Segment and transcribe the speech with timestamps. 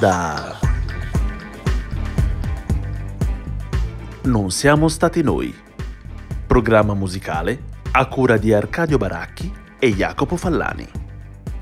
[0.00, 0.58] Onda.
[4.22, 5.54] Non siamo stati noi.
[6.46, 10.88] Programma musicale a cura di Arcadio Baracchi e Jacopo Fallani.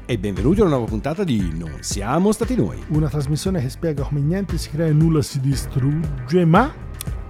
[0.06, 2.80] E benvenuti a una nuova puntata di Non siamo stati noi.
[2.90, 6.72] Una trasmissione che spiega come niente si crea e nulla si distrugge, ma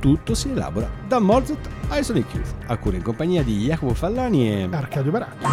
[0.01, 4.49] Tutto si elabora da Mozart ai Sonic Youth, a cura in compagnia di Jacopo Fallani
[4.49, 4.69] e...
[4.71, 5.47] Arcadio Baracchi.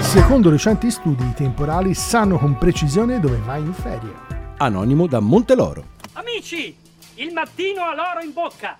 [0.00, 4.37] Secondo recenti studi, i temporali sanno con precisione dove vai in ferie.
[4.60, 5.84] Anonimo da Monteloro.
[6.14, 6.76] Amici,
[7.14, 8.76] il mattino ha l'oro in bocca.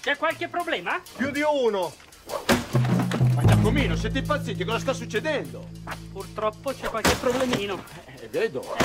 [0.00, 1.00] C'è qualche problema?
[1.16, 1.92] Più di uno!
[3.34, 4.62] Ma Giacomino, siete impazziti?
[4.64, 5.68] Cosa sta succedendo?
[6.12, 7.82] Purtroppo c'è qualche problemino.
[8.16, 8.76] Eh, vedo.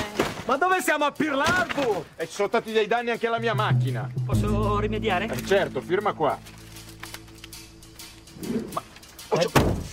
[0.46, 2.06] Ma dove siamo a Pirlarbu?
[2.16, 4.10] E ci sono stati dei danni anche alla mia macchina.
[4.26, 5.26] Posso rimediare?
[5.26, 6.40] Eh certo, firma qua.
[8.72, 8.82] Ma...
[9.30, 9.84] Oh, c'ho-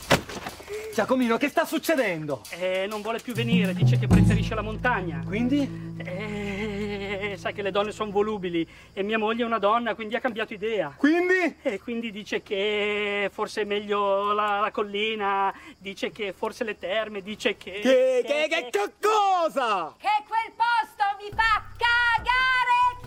[0.92, 2.42] Giacomino, che sta succedendo?
[2.50, 5.22] Eh, non vuole più venire, dice che preferisce la montagna.
[5.26, 5.94] Quindi?
[5.96, 10.20] Eh, sai che le donne sono volubili e mia moglie è una donna, quindi ha
[10.20, 10.92] cambiato idea.
[10.94, 11.56] Quindi?
[11.62, 17.22] E quindi dice che forse è meglio la, la collina, dice che forse le terme,
[17.22, 17.80] dice che...
[17.80, 19.94] Che, che, che, che cosa?
[19.98, 23.01] che quel posto vi fa cagare!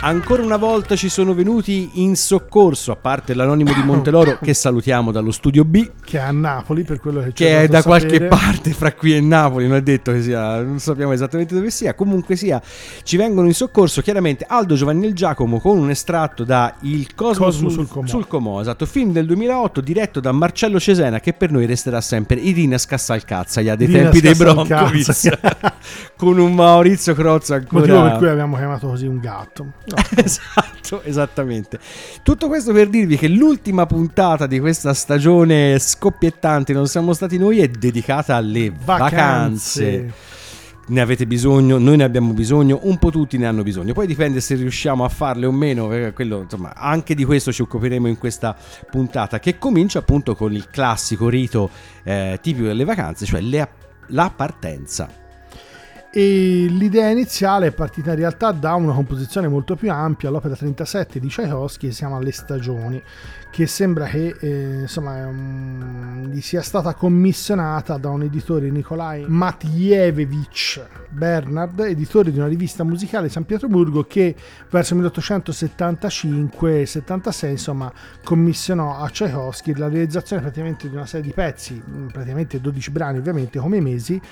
[0.00, 5.10] Ancora una volta ci sono venuti in soccorso, a parte l'anonimo di Monteloro che salutiamo
[5.10, 7.82] dallo studio B, Che è a Napoli, per quello che ci che è da a
[7.82, 8.28] qualche sapere.
[8.28, 11.94] parte fra qui e Napoli, non è detto che sia, non sappiamo esattamente dove sia,
[11.94, 12.62] comunque sia,
[13.02, 17.16] ci vengono in soccorso chiaramente Aldo Giovanni e il Giacomo con un estratto da Il
[17.16, 18.06] Cosmo, Cosmo sul, Comò.
[18.06, 22.36] sul Comò, esatto, film del 2008 diretto da Marcello Cesena che per noi resterà sempre
[22.36, 24.36] Irina Scassalcazzaia dei Irina tempi dei.
[24.36, 25.38] Broncovic
[26.16, 27.80] con un Maurizio Crozza ancora...
[27.80, 29.66] Motivo per cui abbiamo chiamato così un gatto.
[29.88, 29.96] No.
[30.22, 31.78] Esatto, esattamente.
[32.22, 37.60] Tutto questo per dirvi che l'ultima puntata di questa stagione scoppiettante Non siamo stati noi
[37.60, 40.12] è dedicata alle vacanze.
[40.88, 43.92] Ne avete bisogno, noi ne abbiamo bisogno, un po' tutti ne hanno bisogno.
[43.92, 47.60] Poi dipende se riusciamo a farle o meno, perché quello, insomma, anche di questo ci
[47.60, 48.56] occuperemo in questa
[48.90, 51.68] puntata che comincia appunto con il classico rito
[52.04, 53.68] eh, tipico delle vacanze, cioè le-
[54.08, 55.26] la partenza.
[56.10, 61.20] E l'idea iniziale è partita in realtà da una composizione molto più ampia, l'opera 37
[61.20, 63.02] di Tchaikovsky, che si chiama Le stagioni,
[63.58, 70.86] che sembra che eh, insomma, um, gli sia stata commissionata da un editore Nikolai Matjevich
[71.08, 74.36] Bernard, editore di una rivista musicale di San Pietroburgo, che
[74.70, 77.92] verso 1875-76 insomma,
[78.22, 83.18] commissionò a Tchaikovsky la realizzazione praticamente di una serie di pezzi, mh, praticamente 12 brani
[83.18, 84.22] ovviamente come mesi,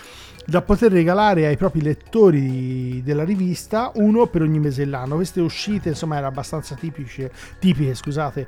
[0.47, 5.17] da poter regalare ai propri lettori della rivista uno per ogni mese dell'anno.
[5.17, 8.47] Queste uscite insomma erano abbastanza tipiche, tipiche scusate,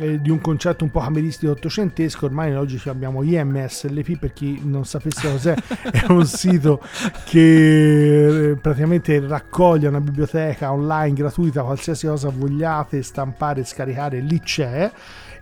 [0.00, 2.24] eh, di un concetto un po' cameristico ottocentesco.
[2.24, 5.54] Ormai oggi abbiamo IMSLP per chi non sapesse cos'è,
[5.92, 6.82] è un sito
[7.24, 14.90] che eh, praticamente raccoglie una biblioteca online gratuita, qualsiasi cosa vogliate stampare scaricare lì c'è.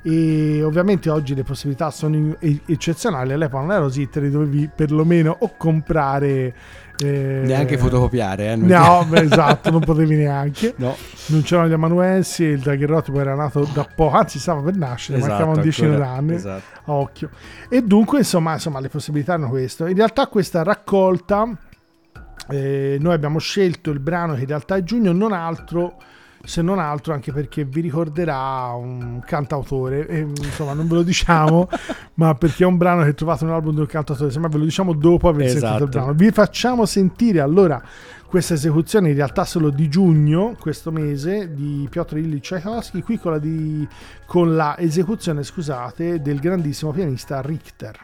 [0.02, 3.32] E ovviamente oggi le possibilità sono eccezionali.
[3.32, 6.54] All'epoca non era così, te le dovevi perlomeno o comprare.
[7.00, 8.56] Eh, Neanche fotocopiare, eh?
[8.56, 10.74] No, beh, esatto, non potevi neanche.
[10.78, 10.96] No.
[11.26, 15.32] Non c'erano gli amanuensi, il daguerrotipo era nato da poco, anzi stava per nascere, Esatto,
[15.32, 16.34] mancavano decine d'anni.
[16.34, 16.62] esatto.
[16.92, 17.30] Occhio.
[17.68, 19.86] E dunque, insomma, insomma, le possibilità erano questo.
[19.86, 21.46] In realtà questa raccolta,
[22.48, 25.96] eh, noi abbiamo scelto il brano che in realtà è giugno, non altro
[26.44, 31.68] se non altro anche perché vi ricorderà un cantautore, e, insomma non ve lo diciamo,
[32.14, 34.58] ma perché è un brano che trovate in un album di un cantautore, semmai ve
[34.58, 35.84] lo diciamo dopo aver sentito Esatto.
[35.84, 36.12] il brano.
[36.14, 37.82] Vi facciamo sentire allora
[38.26, 43.32] questa esecuzione in realtà solo di giugno, questo mese, di Piotr Ilyich Tchaikovsky, qui con
[43.32, 43.88] la, di-
[44.26, 47.98] con la esecuzione, scusate, del grandissimo pianista Richter.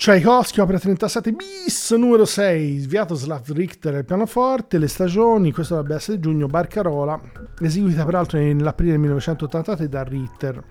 [0.00, 6.18] Tchaikovsky, opera 37 bis, numero 6, Sviatoslav Richter al pianoforte, Le stagioni, questo dovrebbe essere
[6.18, 7.20] giugno, Barcarola,
[7.60, 10.64] eseguita peraltro nell'aprile 1983 da Ritter.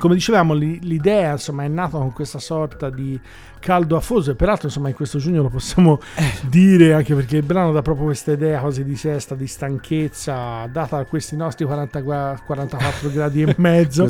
[0.00, 3.20] Come dicevamo, li- l'idea insomma, è nata con questa sorta di
[3.60, 6.00] caldo afoso e peraltro insomma in questo giugno lo possiamo
[6.48, 10.96] dire anche perché il brano dà proprio questa idea quasi di sesta, di stanchezza data
[10.96, 14.04] da questi nostri 40 gra- 44 gradi e mezzo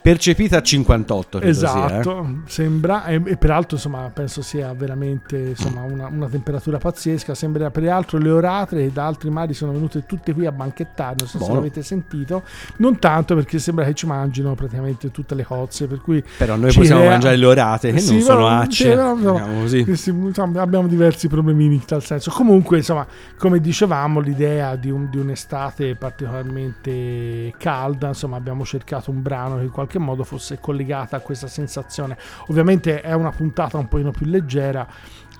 [0.00, 1.38] percepita a 58.
[1.38, 1.98] credo sia, eh.
[1.98, 7.70] Esatto, sembra, e, e peraltro insomma penso sia veramente insomma, una, una temperatura pazzesca, sembra
[7.70, 11.38] peraltro le oratre e da altri mari sono venute tutte qui a banchettare, non so
[11.38, 11.54] se Buono.
[11.54, 12.44] l'avete sentito,
[12.76, 16.72] non tanto perché sembra che ci mangino praticamente tutte le cozze, per cui Però noi
[16.72, 18.90] possiamo crea- mangiare le orate che Sì, non sono acce.
[18.90, 19.84] diciamo così.
[19.84, 22.30] che si- insomma, abbiamo diversi problemini in tal senso.
[22.30, 23.06] Comunque, insomma,
[23.38, 29.64] come dicevamo, l'idea di, un- di un'estate particolarmente calda, insomma, abbiamo cercato un brano che
[29.64, 32.16] in qualche modo fosse collegata a questa sensazione.
[32.48, 34.86] Ovviamente è una puntata un pochino più leggera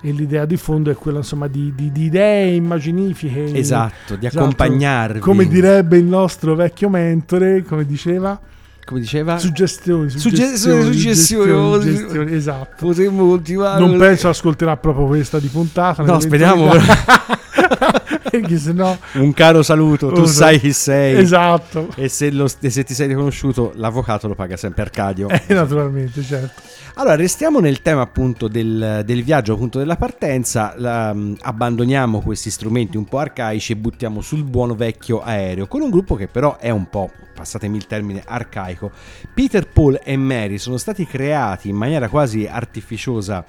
[0.01, 3.53] e l'idea di fondo è quella, insomma, di, di- di idee immaginifiche.
[3.57, 4.43] Esatto, di Esatto.
[4.45, 5.19] accompagnarvi.
[5.19, 8.39] Come direbbe il nostro vecchio mentore, come diceva,
[8.89, 9.37] Come diceva?
[9.37, 10.27] suggestioni, Sugge-
[10.57, 12.87] suggestioni, suggestioni, suggestioni, esatto.
[12.87, 16.01] Potremmo ultimare Non penso ascolterà proprio questa di puntata.
[16.01, 16.71] No, speriamo.
[18.41, 18.95] Perché sennò...
[19.13, 21.17] Un caro saluto, tu Oh, sai chi sei.
[21.19, 21.89] Esatto.
[21.95, 25.27] E se, lo- e se ti sei riconosciuto, l'avvocato lo paga sempre Arcadio.
[25.29, 26.61] Eh, naturalmente, certo.
[26.95, 32.49] Allora, restiamo nel tema appunto del, del viaggio, appunto della partenza, la- mh, abbandoniamo questi
[32.49, 36.57] strumenti un po' arcaici e buttiamo sul buono vecchio aereo, con un gruppo che però
[36.57, 38.91] è un po', passatemi il termine, arcaico.
[39.33, 43.45] Peter, Paul e Mary sono stati creati in maniera quasi artificiosa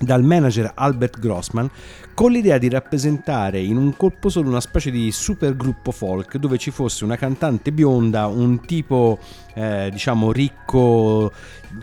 [0.00, 1.70] dal manager Albert Grossman
[2.14, 6.58] con l'idea di rappresentare in un colpo solo una specie di super gruppo folk dove
[6.58, 9.18] ci fosse una cantante bionda, un tipo
[9.54, 11.32] eh, diciamo ricco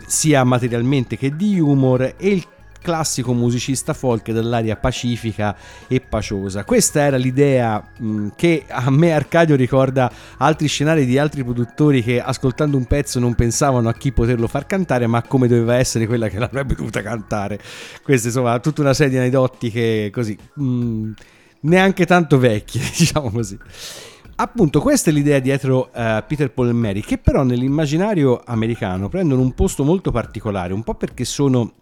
[0.06, 2.46] sia materialmente che di humor e il
[2.82, 5.56] classico musicista folk dell'aria pacifica
[5.88, 6.64] e paciosa.
[6.64, 12.20] Questa era l'idea mh, che a me Arcadio ricorda altri scenari di altri produttori che
[12.20, 16.28] ascoltando un pezzo non pensavano a chi poterlo far cantare, ma come doveva essere quella
[16.28, 17.58] che l'avrebbe dovuta cantare.
[18.02, 21.10] Questa insomma tutta una serie di aneddoti così mh,
[21.60, 23.58] neanche tanto vecchi, diciamo così.
[24.34, 29.40] Appunto, questa è l'idea dietro eh, Peter Paul e Mary, che però nell'immaginario americano prendono
[29.40, 31.74] un posto molto particolare, un po' perché sono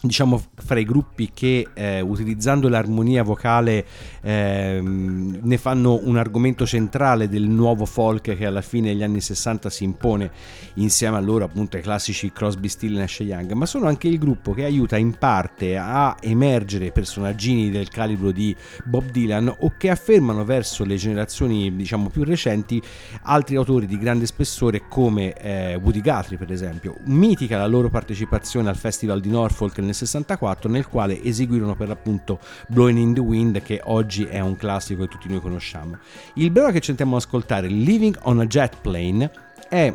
[0.00, 3.84] diciamo fra i gruppi che eh, utilizzando l'armonia vocale
[4.20, 9.68] ehm, ne fanno un argomento centrale del nuovo folk che alla fine degli anni 60
[9.68, 10.30] si impone
[10.74, 13.52] insieme a loro appunto ai classici Crosby, Still e Nash Young.
[13.52, 18.54] Ma sono anche il gruppo che aiuta in parte a emergere personaggini del calibro di
[18.84, 22.80] Bob Dylan o che affermano verso le generazioni diciamo più recenti
[23.22, 26.96] altri autori di grande spessore come eh, Woody Guthrie per esempio.
[27.06, 32.38] Mitica la loro partecipazione al festival di Norfolk nel 64 nel quale eseguirono per l'appunto
[32.68, 35.98] Blowing in the Wind che oggi è un classico che tutti noi conosciamo
[36.34, 39.30] il brano che ci andiamo ad ascoltare Living on a Jet Plane
[39.68, 39.94] è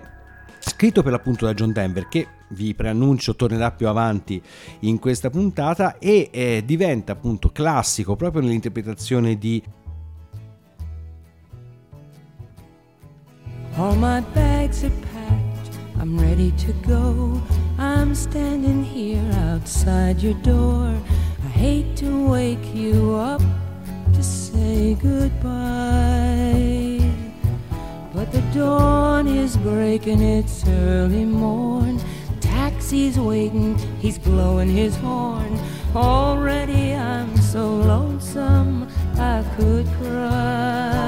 [0.60, 4.42] scritto per l'appunto da John Denver che vi preannuncio tornerà più avanti
[4.82, 9.62] in questa puntata e eh, diventa appunto classico proprio nell'interpretazione di
[13.76, 17.63] All my bags are packed, I'm ready to go.
[17.78, 20.96] I'm standing here outside your door.
[21.44, 23.42] I hate to wake you up
[24.14, 25.42] to say goodbye.
[28.14, 32.00] But the dawn is breaking, it's early morn.
[32.40, 35.60] Taxi's waiting, he's blowing his horn.
[35.96, 38.88] Already I'm so lonesome
[39.18, 41.04] I could cry.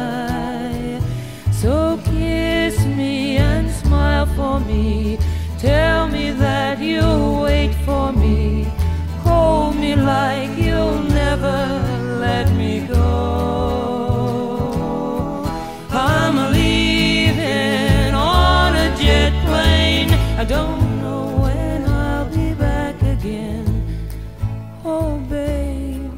[1.52, 5.20] So kiss me and smile for me.
[5.60, 6.05] Tell
[6.46, 8.68] that you'll wait for me.
[9.28, 11.60] Hold me like you'll never
[12.26, 13.08] let me go.
[15.92, 20.12] I'm leaving on a jet plane.
[20.42, 23.66] I don't know when I'll be back again.
[24.84, 26.12] Oh, babe,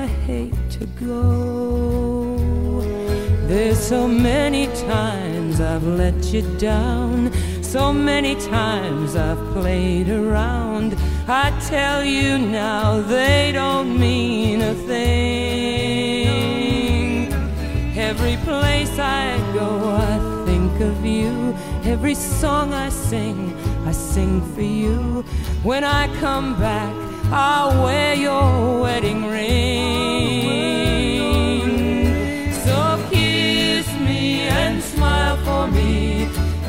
[0.00, 1.22] I hate to go.
[3.50, 4.00] There's so
[4.30, 7.30] many times I've let you down.
[7.70, 10.96] So many times I've played around.
[11.28, 16.32] I tell you now, they don't mean a thing.
[17.96, 21.54] Every place I go, I think of you.
[21.84, 23.54] Every song I sing,
[23.86, 25.24] I sing for you.
[25.62, 26.92] When I come back,
[27.30, 29.60] I'll wear your wedding ring.
[32.64, 36.19] So kiss me and smile for me.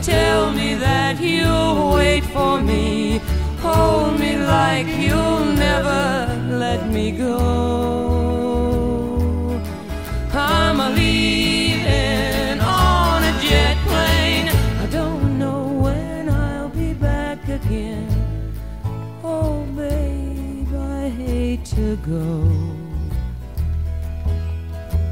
[0.02, 3.20] Tell me that you'll wait for me.
[3.60, 7.38] Hold me like you'll never let me go.
[10.34, 14.50] I'm a leaving on a jet plane.
[14.80, 18.10] I don't know when I'll be back again.
[19.24, 22.50] Oh, babe, I hate to go.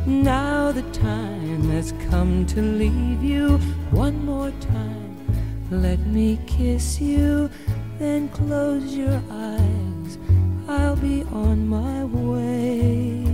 [0.08, 3.60] Now the time has come to leave you
[4.00, 5.14] one more time.
[5.70, 7.50] Let me kiss you,
[8.00, 10.12] then close your eyes.
[10.70, 13.26] I'll be on my way.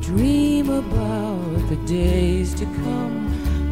[0.00, 3.18] Dream about the days to come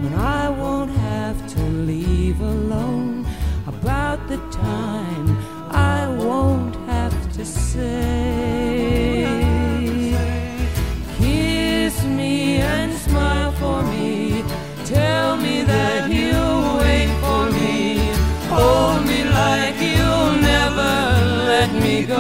[0.03, 3.25] when I won't have to leave alone.
[3.69, 5.29] About the time
[5.71, 9.23] I won't have to say.
[11.19, 13.98] Kiss me and smile for me.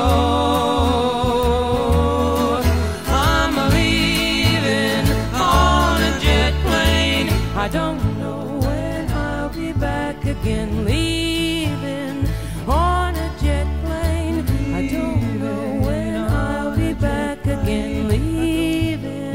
[0.00, 0.97] Oh.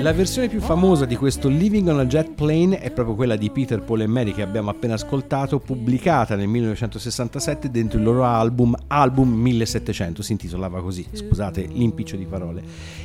[0.03, 3.49] La versione più famosa di questo Living on a Jet Plane è proprio quella di
[3.49, 8.75] Peter, Paul e Mary che abbiamo appena ascoltato, pubblicata nel 1967 dentro il loro album
[8.87, 12.61] Album 1700, si intitolava così, scusate l'impiccio di parole.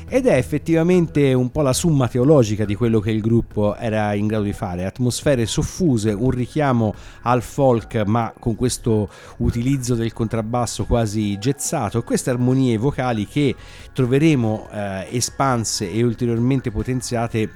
[0.09, 4.26] Ed è effettivamente un po' la summa teologica di quello che il gruppo era in
[4.26, 10.85] grado di fare, atmosfere soffuse, un richiamo al folk ma con questo utilizzo del contrabbasso
[10.85, 13.55] quasi gezzato, queste armonie vocali che
[13.93, 16.87] troveremo eh, espanse e ulteriormente potenziate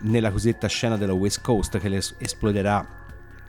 [0.00, 3.00] nella cosiddetta scena della West Coast che esploderà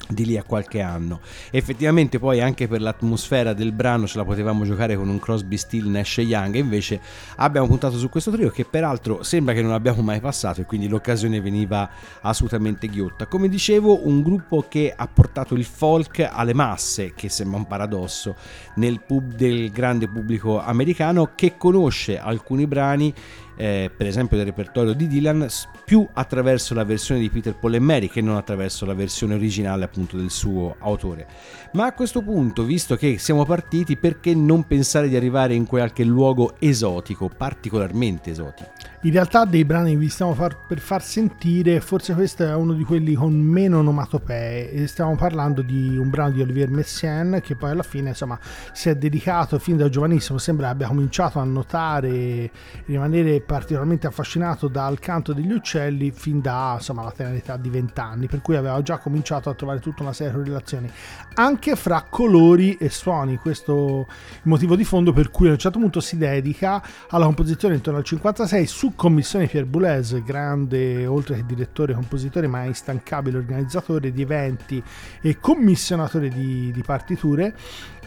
[0.10, 1.22] di lì a qualche anno.
[1.52, 5.88] Effettivamente poi anche per l'atmosfera del brano ce la potevamo giocare con un Crosby, Steel,
[5.88, 7.00] Nash Young invece
[7.38, 10.88] abbiamo puntato su questo trio che peraltro sembra che non abbiamo mai passato e quindi
[10.88, 11.90] l'occasione veniva
[12.22, 13.28] assolutamente ghiotta.
[13.28, 18.36] Come dicevo, un gruppo che ha portato il folk alle masse, che sembra un paradosso,
[18.76, 23.14] nel pub del grande pubblico americano che conosce alcuni brani
[23.56, 25.48] eh, per esempio del repertorio di Dylan
[25.86, 29.84] più attraverso la versione di Peter Paul e Mary che non attraverso la versione originale
[29.84, 31.28] appunto del suo autore.
[31.74, 36.04] Ma a questo punto, visto che siamo partiti, perché non pensare di arrivare in qualche
[36.04, 38.72] luogo esotico, particolarmente esotico?
[39.06, 42.86] In realtà dei brani vi stiamo far- per far sentire, forse questo è uno di
[42.86, 44.88] quelli con meno onomatopee.
[44.88, 48.40] Stiamo parlando di un brano di Olivier Messiaen che poi alla fine insomma
[48.72, 52.50] si è dedicato fin da giovanissimo, sembra abbia cominciato a notare
[52.86, 58.00] rimanere particolarmente affascinato dal canto degli uccelli fin da insomma la tenera età di 20
[58.00, 60.92] anni, per cui aveva già cominciato a trovare tutta una serie di relazioni
[61.36, 63.38] anche fra colori e suoni.
[63.38, 67.26] Questo è il motivo di fondo per cui a un certo punto si dedica alla
[67.26, 73.38] composizione intorno al 56 su commissione Pierre Boulez, grande oltre che direttore, compositore, ma instancabile
[73.38, 74.84] organizzatore di eventi
[75.22, 77.56] e commissionatore di, di partiture.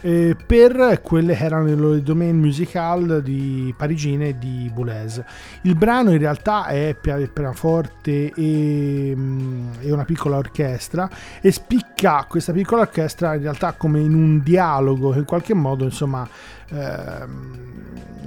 [0.01, 5.23] Eh, per quelle che erano le domain musical di parigine di Boulez.
[5.61, 11.09] Il brano in realtà è pia- pianoforte e, mm, e una piccola orchestra
[11.41, 15.83] e spicca questa piccola orchestra in realtà come in un dialogo che in qualche modo
[15.83, 16.27] insomma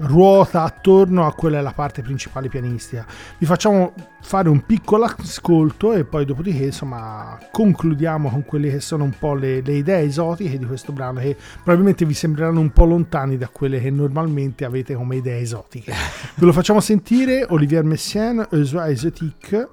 [0.00, 3.07] ruota attorno a quella è la parte principale pianistica.
[3.38, 9.05] Vi facciamo fare un piccolo ascolto e poi dopodiché insomma concludiamo con quelle che sono
[9.05, 12.85] un po' le, le idee esotiche di questo brano che probabilmente vi sembreranno un po'
[12.85, 15.92] lontani da quelle che normalmente avete come idee esotiche.
[16.37, 19.68] Ve lo facciamo sentire Olivier Messiaen, Eusoi Exotique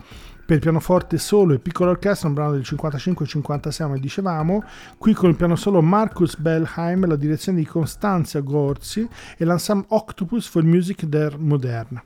[0.47, 4.63] per pianoforte solo e piccola orchestra, un brano del 55-56 come dicevamo,
[4.97, 9.05] qui con il piano solo Marcus Bellheim, la direzione di Constanzia Gorzi
[9.37, 12.03] e l'ensemble Octopus for Music der Moderne.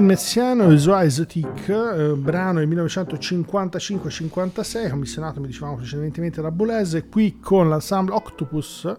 [0.00, 7.38] Olivier Messiaen, Esoa Exotique, eh, brano del 1955-56, commissionato, mi dicevamo precedentemente da Boulez, qui
[7.38, 8.90] con l'ensemble Octopus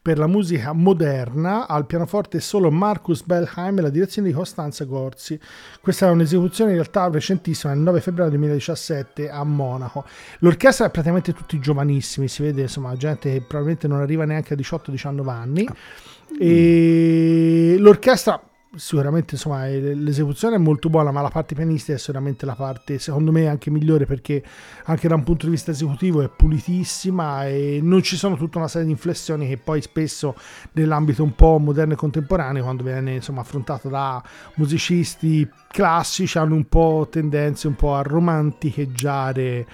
[0.00, 5.38] per la musica moderna, al pianoforte solo Marcus Bellheim e la direzione di Costanza Gorzi.
[5.80, 10.06] Questa è un'esecuzione in realtà recentissima, il 9 febbraio 2017 a Monaco.
[10.38, 14.56] L'orchestra è praticamente tutti giovanissimi, si vede insomma gente che probabilmente non arriva neanche a
[14.56, 15.68] 18-19 anni.
[16.38, 18.40] E l'orchestra
[18.76, 22.98] sicuramente insomma eh, l'esecuzione è molto buona ma la parte pianistica è sicuramente la parte
[22.98, 24.42] secondo me anche migliore perché
[24.84, 28.68] anche da un punto di vista esecutivo è pulitissima e non ci sono tutta una
[28.68, 30.36] serie di inflessioni che poi spesso
[30.72, 34.22] nell'ambito un po' moderno e contemporaneo quando viene insomma affrontato da
[34.56, 39.66] musicisti classici hanno un po' tendenze un po' a romanticheggiare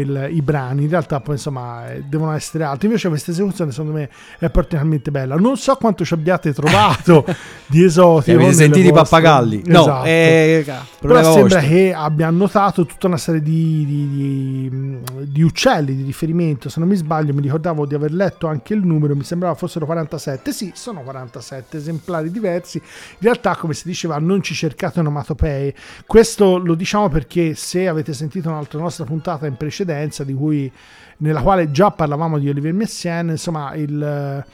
[0.00, 3.92] il- i brani in realtà poi insomma eh, devono essere altri invece questa esecuzione secondo
[3.92, 7.24] me è particolarmente bella non so quanto ci abbiate trovato
[7.66, 9.62] di esotico Avete sentito i pappagalli?
[9.66, 10.04] No, Esatto.
[10.06, 10.64] eh,
[11.00, 11.60] però sembra vostro.
[11.68, 14.08] che abbia notato tutta una serie di, di-
[14.70, 15.00] di-
[15.30, 18.84] di uccelli di riferimento se non mi sbaglio mi ricordavo di aver letto anche il
[18.84, 24.18] numero mi sembrava fossero 47 sì sono 47 esemplari diversi in realtà come si diceva
[24.18, 25.74] non ci cercate onomatopee
[26.06, 30.70] questo lo diciamo perché se avete sentito un'altra nostra puntata in precedenza di cui
[31.18, 34.44] nella quale già parlavamo di Olivier Messiaen insomma il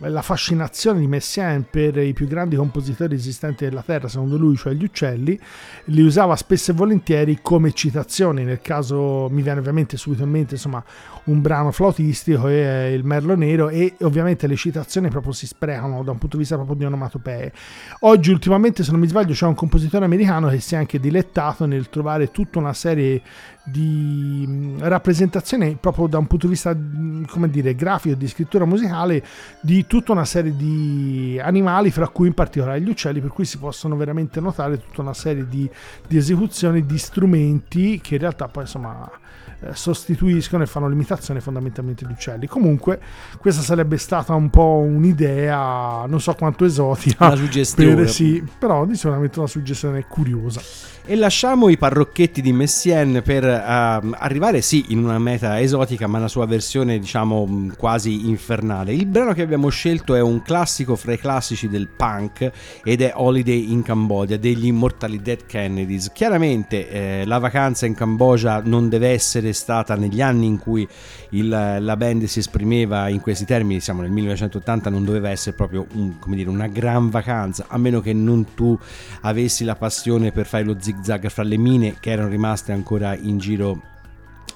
[0.00, 4.74] la fascinazione di Messiaen per i più grandi compositori esistenti della Terra, secondo lui, cioè
[4.74, 5.38] gli uccelli,
[5.84, 8.44] li usava spesso e volentieri come citazioni.
[8.44, 10.84] Nel caso mi viene ovviamente subito in mente insomma,
[11.26, 16.02] un brano flautistico e è il Merlo Nero e ovviamente le citazioni proprio si sprecano
[16.02, 17.52] da un punto di vista proprio di onomatopee.
[18.00, 21.66] Oggi ultimamente, se non mi sbaglio, c'è un compositore americano che si è anche dilettato
[21.66, 23.22] nel trovare tutta una serie
[23.66, 28.64] di mh, rappresentazioni proprio da un punto di vista mh, come dire grafico di scrittura
[28.64, 29.24] musicale
[29.60, 33.58] di tutta una serie di animali fra cui in particolare gli uccelli per cui si
[33.58, 35.68] possono veramente notare tutta una serie di,
[36.06, 39.25] di esecuzioni di strumenti che in realtà poi insomma eh,
[39.74, 43.00] sostituiscono e fanno l'imitazione fondamentalmente di uccelli comunque
[43.38, 47.94] questa sarebbe stata un po' un'idea non so quanto esotica Una suggestione.
[47.94, 50.60] per- sì, però di sicuramente una suggestione curiosa
[51.08, 56.18] E lasciamo i parrocchetti di Messien per ehm, arrivare sì in una meta esotica ma
[56.18, 58.92] la sua versione diciamo mh, quasi infernale.
[58.92, 62.50] Il brano che abbiamo scelto è un classico fra i classici del punk
[62.82, 66.10] ed è Holiday in Cambodia degli immortali Dead Kennedys.
[66.12, 70.86] Chiaramente eh, la vacanza in Cambogia non deve essere stata negli anni in cui
[71.30, 71.48] il-
[71.80, 76.14] la band si esprimeva in questi termini, siamo nel 1980, non doveva essere proprio un-
[76.26, 78.78] dire, una gran vacanza, a meno che non tu
[79.22, 83.38] avessi la passione per fare lo zig-zag fra le mine che erano rimaste ancora in
[83.38, 83.80] giro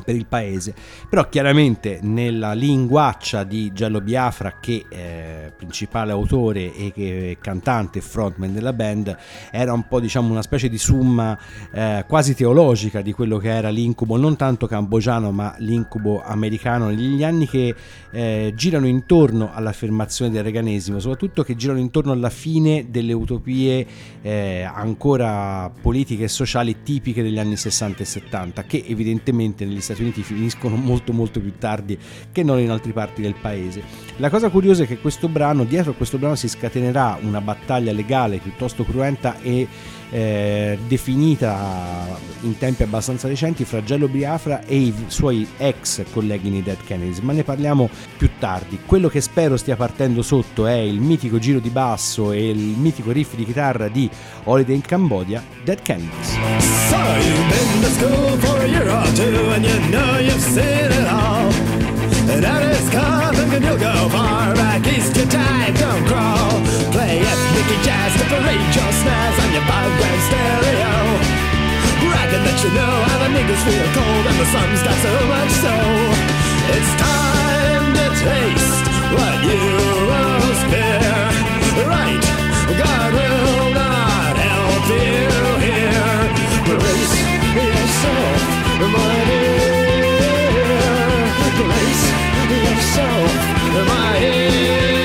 [0.04, 0.74] per il paese.
[1.08, 7.98] Però chiaramente nella linguaccia di Giallo Biafra che è principale autore e che è cantante
[7.98, 9.16] e frontman della band
[9.50, 11.38] era un po' diciamo una specie di summa
[11.72, 17.22] eh, quasi teologica di quello che era l'incubo non tanto cambogiano ma l'incubo americano negli
[17.22, 17.74] anni che
[18.10, 23.86] eh, girano intorno all'affermazione del reganesimo soprattutto che girano intorno alla fine delle utopie
[24.22, 30.02] eh, ancora politiche e sociali tipiche degli anni 60 e 70 che evidentemente negli Stati
[30.02, 31.98] Uniti finiscono molto molto più tardi
[32.32, 33.82] che non in altre parti del paese.
[34.16, 37.92] La cosa curiosa è che questo brano, dietro a questo brano si scatenerà una battaglia
[37.92, 39.66] legale piuttosto cruenta e
[40.10, 46.62] eh, definita in tempi abbastanza recenti fra Gello Biafra e i suoi ex colleghi nei
[46.62, 48.80] Dead Kennedys, ma ne parliamo più tardi.
[48.84, 53.12] Quello che spero stia partendo sotto è il mitico giro di basso e il mitico
[53.12, 54.08] riff di chitarra di
[54.44, 56.38] Holiday in Cambodia, Dead Kennedys.
[56.88, 56.98] So
[63.52, 66.49] and you'll go far back east your time don't crawl.
[67.82, 70.92] Jazz to parade your snares on your five-grand stereo.
[72.04, 75.52] Bragging that you know how the niggas feel cold and the sun's got so much
[75.64, 75.74] so.
[76.76, 78.84] It's time to taste
[79.16, 79.64] what you
[80.12, 81.24] most fear.
[81.88, 82.24] Right,
[82.84, 85.32] God will not help you
[85.64, 86.20] here.
[86.68, 87.16] Brace
[87.56, 88.40] yourself,
[88.92, 89.88] my dear.
[91.56, 92.04] Brace
[92.52, 93.32] yourself,
[93.88, 94.99] my dear.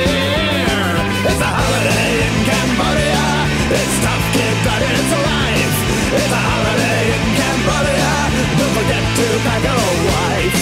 [6.32, 8.14] A holiday in Cambodia.
[8.60, 9.78] Don't forget to pack a
[10.10, 10.62] wife.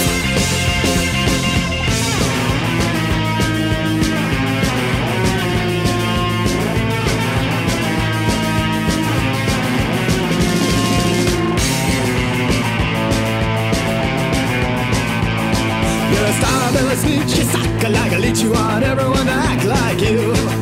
[16.11, 17.37] You're a star, but a snitch.
[17.37, 18.41] You suck like a leech.
[18.41, 20.52] You want everyone to act like you.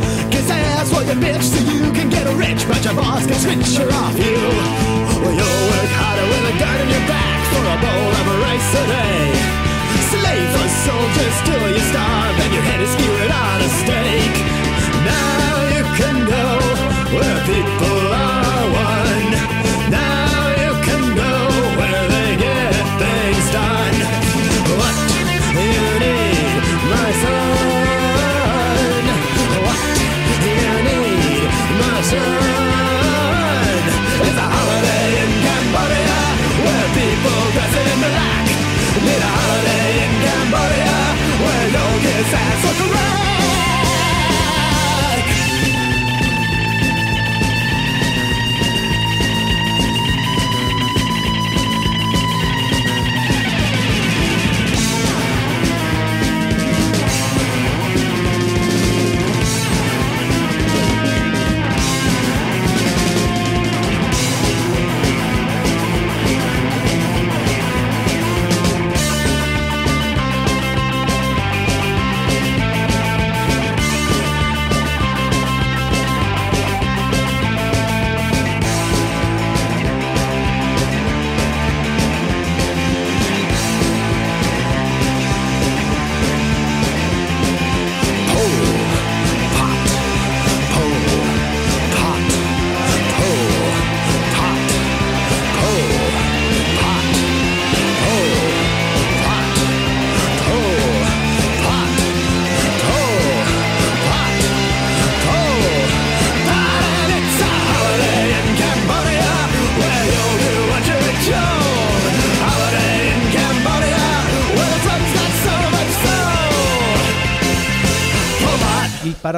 [1.11, 4.39] You bitch so you can get rich, but your boss can switch her off you.
[5.19, 8.71] Well, you'll work harder with a gun in your back for a bowl of rice
[8.79, 9.19] a day.
[10.07, 14.37] Slave or soldiers till you starve and your head is skewered on a stake.
[15.03, 16.47] Now you can go
[17.11, 18.10] where people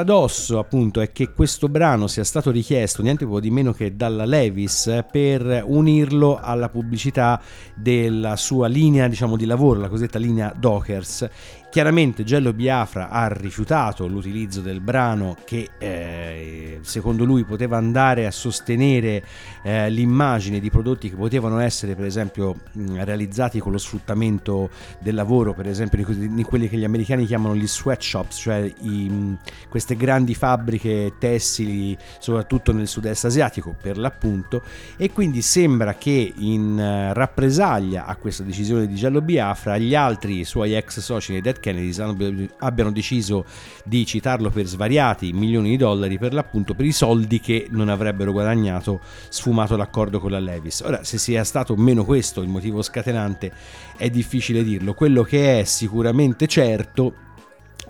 [0.03, 4.25] paradosso, appunto, è che questo brano sia stato richiesto niente po' di meno che dalla
[4.25, 7.41] Levis per unirlo alla pubblicità
[7.73, 11.29] della sua linea, diciamo, di lavoro, la cosiddetta linea Dockers.
[11.73, 18.31] Chiaramente Gello Biafra ha rifiutato l'utilizzo del brano che eh, secondo lui poteva andare a
[18.31, 19.23] sostenere
[19.63, 25.15] eh, l'immagine di prodotti che potevano essere per esempio mh, realizzati con lo sfruttamento del
[25.15, 29.95] lavoro, per esempio di quelli che gli americani chiamano gli sweatshops, cioè i, mh, queste
[29.95, 34.61] grandi fabbriche tessili soprattutto nel sud-est asiatico per l'appunto.
[34.95, 40.43] E quindi sembra che in eh, rappresaglia a questa decisione di Gello Biafra gli altri
[40.43, 43.45] suoi ex soci nei Dead Kennedys hanno- abbiano deciso
[43.85, 48.33] di citarlo per svariati milioni di dollari per l'appunto per i soldi che non avrebbero
[48.33, 48.99] guadagnato
[49.29, 50.81] sfumato l'accordo con la Levis.
[50.81, 53.51] Ora, se sia stato o meno questo il motivo scatenante
[53.95, 54.93] è difficile dirlo.
[54.93, 57.22] Quello che è sicuramente certo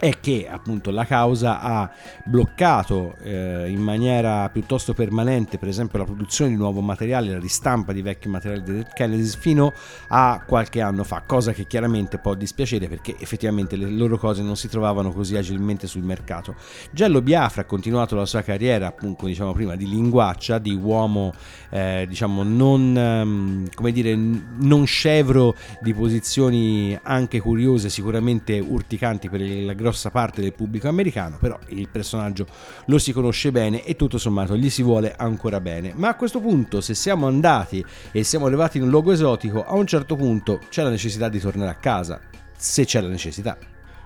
[0.04, 1.90] è che appunto la causa ha
[2.26, 7.94] bloccato eh, in maniera piuttosto permanente per esempio la produzione di nuovo materiale, la ristampa
[7.94, 9.72] di vecchio materiale dei Dead Kennedys fino
[10.10, 14.58] a qualche anno fa, cosa che chiaramente può dispiacere perché effettivamente le loro cose non
[14.58, 16.56] si trovavano così agilmente sul mercato.
[16.92, 21.34] Gello Biafra ha continuato la sua carriera appunto diciamo prima di linguaccia, di uomo
[21.70, 29.40] eh, diciamo non ehm, come dire non scevro di posizioni anche curiose, sicuramente urticanti per
[29.40, 32.46] il- la grossa parte del pubblico americano, però il personaggio
[32.86, 35.94] lo si conosce bene e tutto sommato gli si vuole ancora bene.
[35.96, 39.74] Ma a questo punto, se siamo andati e siamo arrivati in un luogo esotico, a
[39.74, 42.20] un certo punto c'è la necessità di tornare a casa,
[42.56, 43.58] se c'è la necessità.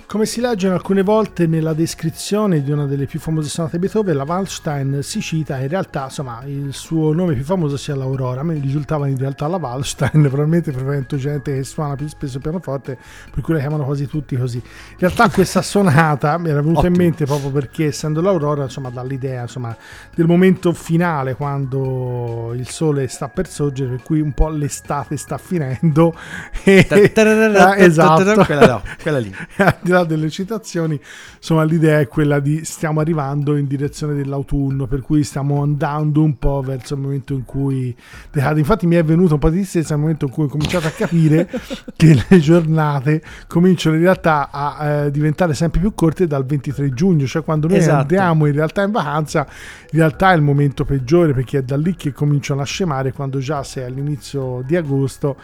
[0.07, 4.15] Come si legge alcune volte nella descrizione di una delle più famose sonate di Beethoven,
[4.15, 8.43] la Waldstein si cita in realtà, insomma, il suo nome più famoso sia l'Aurora, a
[8.43, 12.97] me risultava in realtà la Waldstein, probabilmente frequento gente che suona più spesso il pianoforte,
[13.31, 14.55] per cui la chiamano quasi tutti così.
[14.59, 17.03] In realtà questa sonata mi era venuta in Ottimo.
[17.03, 19.75] mente proprio perché essendo l'Aurora, insomma, dall'idea, insomma,
[20.15, 25.37] del momento finale quando il sole sta per sorgere, per cui un po' l'estate sta
[25.37, 26.15] finendo.
[26.63, 26.87] E,
[27.57, 28.45] Ah, esatto.
[28.45, 29.35] Quella no, quella lì.
[29.97, 30.99] là delle citazioni,
[31.36, 36.38] insomma, l'idea è quella di stiamo arrivando in direzione dell'autunno, per cui stiamo andando un
[36.38, 37.95] po' verso il momento in cui
[38.31, 38.60] decade.
[38.60, 40.91] Infatti, mi è venuto un po' di tristezza nel momento in cui ho cominciato a
[40.91, 41.49] capire
[41.95, 47.25] che le giornate cominciano in realtà a eh, diventare sempre più corte dal 23 giugno,
[47.25, 48.01] cioè quando noi Esatto.
[48.01, 49.45] andiamo in realtà in vacanza,
[49.91, 53.39] in realtà è il momento peggiore perché è da lì che cominciano a scemare quando
[53.39, 55.37] già sei all'inizio di agosto.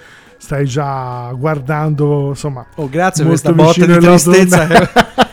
[0.44, 4.68] Stai già guardando, insomma, Oh, grazie per questa botta di tristezza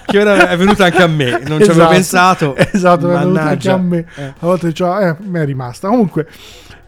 [0.07, 1.41] che- ora è venuta anche a me.
[1.49, 2.57] Non ci avevo Esatto, pensato.
[2.57, 3.73] Esatto, è venuta anche Mannaggia.
[3.73, 3.99] a me.
[4.15, 4.25] Eh.
[4.27, 5.89] A volte c'ho- eh, mi è rimasta.
[5.89, 6.29] Comunque,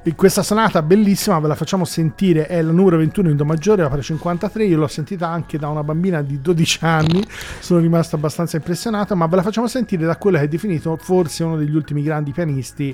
[0.04, 3.84] E questa sonata bellissima ve la facciamo sentire, è la numero 21 in Do maggiore,
[3.84, 7.24] opera 53, io l'ho sentita anche da una bambina di 12 anni,
[7.60, 11.44] sono rimasto abbastanza impressionato, ma ve la facciamo sentire da quello che è definito forse
[11.44, 12.92] uno degli ultimi grandi pianisti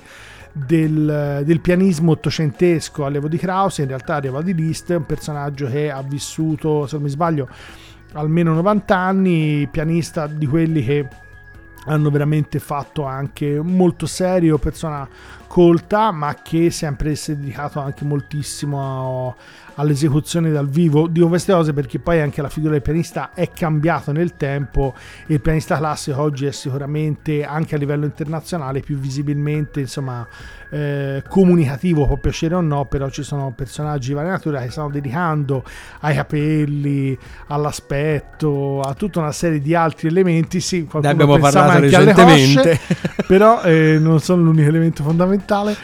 [0.52, 5.90] del, del pianismo ottocentesco allievo di Krause, in realtà arriva di Liszt, un personaggio che
[5.90, 7.48] ha vissuto, se non mi sbaglio,
[8.12, 11.08] almeno 90 anni, pianista di quelli che
[11.86, 15.08] hanno veramente fatto anche molto serio, persona
[15.46, 19.36] colta, ma che sempre si è dedicato anche moltissimo
[19.78, 24.12] all'esecuzione dal vivo di queste cose perché poi anche la figura del pianista è cambiata
[24.12, 24.94] nel tempo.
[25.26, 30.26] E il pianista classico oggi è sicuramente anche a livello internazionale più visibilmente insomma
[30.70, 34.90] eh, comunicativo può piacere o no però ci sono personaggi di varia natura che stanno
[34.90, 35.64] dedicando
[36.00, 37.16] ai capelli
[37.46, 40.60] all'aspetto a tutta una serie di altri elementi.
[40.60, 42.78] Sì qualcuno Ne abbiamo parlato recentemente.
[42.86, 45.76] cosce, però eh, non sono l'unico elemento fondamentale.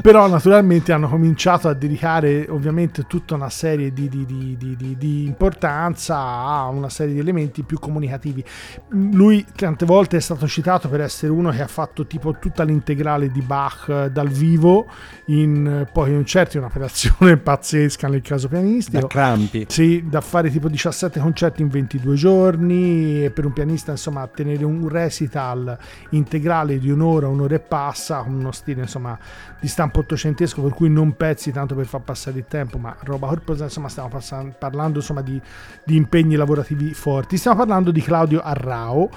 [0.00, 6.16] Però naturalmente hanno cominciato a dedicare ovviamente tutta una serie di, di- di- di- importanza
[6.16, 8.42] a una serie di elementi più comunicativi
[8.88, 13.30] lui tante volte è stato citato per essere uno che ha fatto tipo tutta l'integrale
[13.30, 14.86] di Bach eh, dal vivo
[15.26, 19.66] in eh, poi concerti un'operazione pazzesca nel caso pianistico Da crampi.
[19.68, 24.64] sì, da fare tipo 17 concerti in 22 giorni e per un pianista insomma tenere
[24.64, 25.76] un recital
[26.10, 29.18] integrale di un'ora, un'ora e passa con uno stile insomma
[29.60, 33.28] di stampo ottocentesco per cui non pezzi tanto per far passare il tempo ma roba
[33.28, 35.40] corposa insomma stiamo passan- parlando insomma di,
[35.84, 39.10] di impegni lavorativi forti stiamo parlando di Claudio Arrao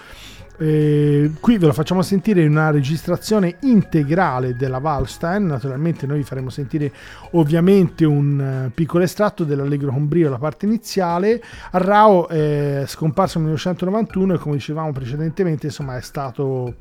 [0.57, 5.45] eh, qui ve lo facciamo sentire in una registrazione integrale della Wallstein.
[5.45, 6.91] Naturalmente, noi vi faremo sentire
[7.31, 11.41] ovviamente un eh, piccolo estratto dell'Allegro con brio, la parte iniziale.
[11.71, 16.75] Arrao è scomparso nel 1991 e, come dicevamo precedentemente, insomma, è stato.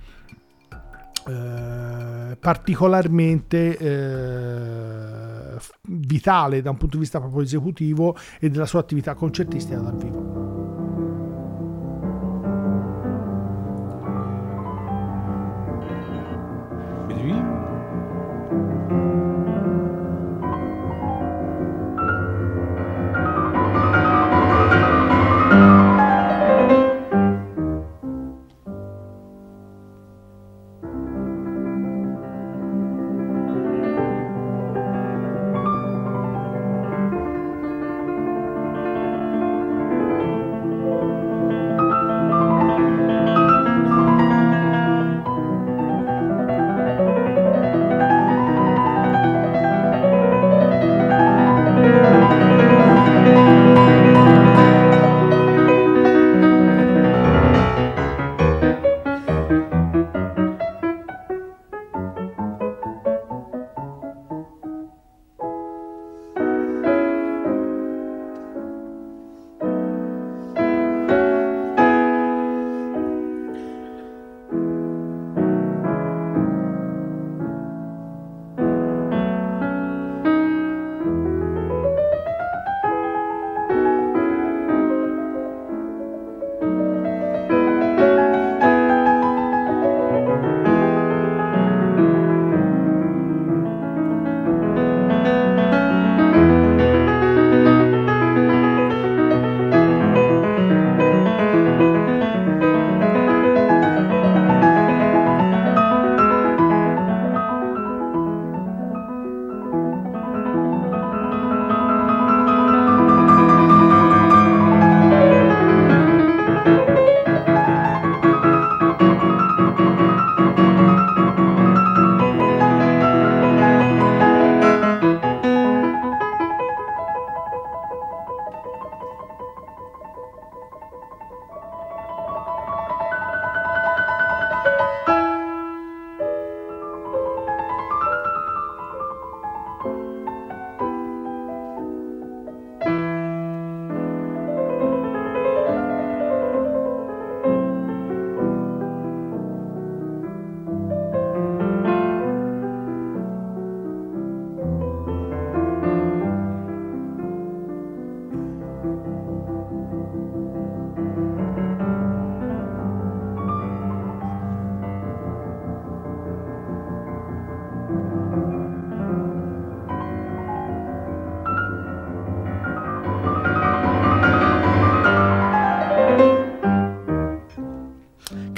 [1.26, 5.43] eh, particolarmente eh,
[5.82, 10.53] vitale da un punto di vista proprio esecutivo e della sua attività concertistica dal vivo.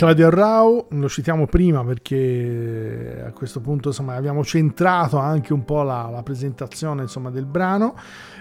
[0.06, 5.82] Claudio Rao, lo citiamo prima perché a questo punto insomma, abbiamo centrato anche un po'
[5.82, 7.96] la, la presentazione insomma, del brano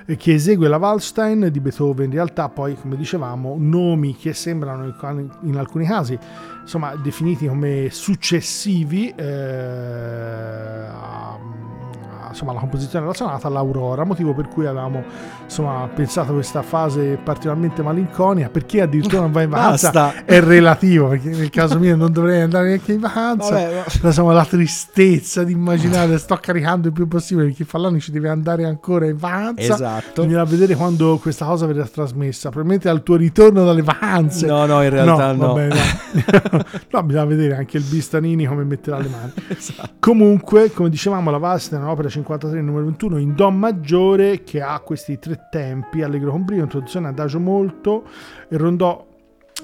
[0.06, 2.06] eh, che esegue la Waldstein di Beethoven.
[2.06, 4.96] In realtà poi, come dicevamo, nomi che sembrano
[5.42, 6.16] in alcuni casi
[6.62, 9.26] insomma, definiti come successivi eh,
[10.88, 11.40] a-
[12.36, 15.04] insomma, alla composizione della sonata, l'Aurora, motivo per cui avevamo
[15.44, 20.26] insomma, pensato a questa fase particolarmente malinconica, perché addirittura non va in vacanza Basta.
[20.26, 24.34] è relativo, perché nel caso mio non dovrei andare neanche in vacanza, Vabbè, ma- insomma,
[24.34, 28.66] la tristezza di immaginare, sto caricando il più possibile, perché fa l'anno ci deve andare
[28.66, 30.22] ancora in vacanza, Esatto.
[30.22, 34.46] bisognerà vedere quando questa cosa verrà trasmessa, probabilmente al tuo ritorno dalle vacanze.
[34.46, 35.54] No, no, in realtà no.
[35.54, 36.64] vabbè, no.
[36.92, 39.32] no, bisogna vedere anche il Bistanini come metterà le mani.
[39.48, 39.90] Esatto.
[40.00, 44.80] Comunque, come dicevamo, la Valsa è un'opera 53 numero 21 in Do maggiore che ha
[44.80, 48.04] questi tre tempi, allegro con brio, introduzione, adagio molto,
[48.50, 49.06] il rondò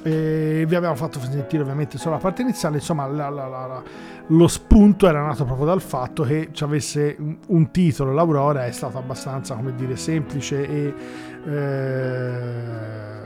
[0.03, 3.83] eh, vi abbiamo fatto sentire ovviamente solo la parte iniziale, insomma la- la- la-
[4.27, 8.71] lo spunto era nato proprio dal fatto che ci avesse un, un titolo, l'Aurora è
[8.71, 10.93] stato abbastanza, come dire, semplice e...
[11.45, 13.20] eh,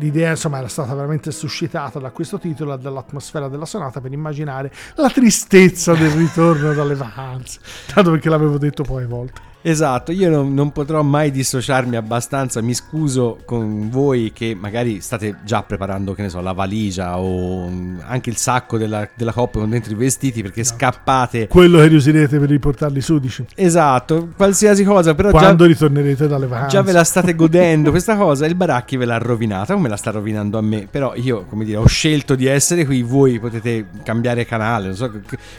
[0.00, 4.72] L'idea insomma era stata veramente suscitata da questo titolo e dall'atmosfera della sonata per immaginare
[4.94, 7.60] la tristezza del ritorno dalle vacanze.
[7.92, 9.49] Tanto perché l'avevo detto poi volte.
[9.62, 15.36] Esatto, io non, non potrò mai dissociarmi abbastanza, mi scuso con voi che magari state
[15.44, 17.66] già preparando, che ne so, la valigia o
[18.06, 21.48] anche il sacco della, della coppa con dentro i vestiti perché scappate.
[21.48, 23.44] Quello che riuserete per riportarli su, dici.
[23.54, 26.76] Esatto, qualsiasi cosa, però Quando già, ritornerete dalle vacanze.
[26.76, 30.10] già ve la state godendo questa cosa il Baracchi ve l'ha rovinata, come la sta
[30.10, 30.88] rovinando a me.
[30.90, 35.10] Però io, come dire, ho scelto di essere qui, voi potete cambiare canale, non so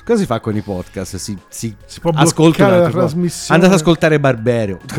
[0.04, 3.54] cosa si fa con i podcast, si, si, Si può ascolta bloccare un la trasmissione.
[3.54, 3.90] Andate ad ascoltare
[4.20, 4.80] Barbero.